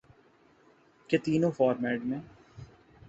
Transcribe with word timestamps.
کہ 1.09 1.17
تینوں 1.17 1.51
فارمیٹ 1.51 1.99
میں 2.05 2.19